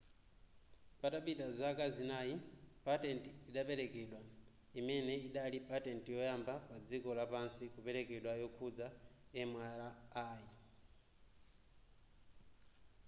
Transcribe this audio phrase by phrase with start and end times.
[0.99, 2.35] patapita zaka zinayi
[2.85, 4.19] patent idaperekedwa
[4.79, 8.87] imene idali patent yoyamba padziko lapansi kupekedwa yokhudza
[9.49, 10.41] mri